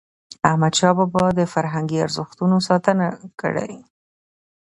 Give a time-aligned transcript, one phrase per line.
[0.49, 3.05] احمدشاه بابا د فرهنګي ارزښتونو ساتنه
[3.41, 3.73] کړی.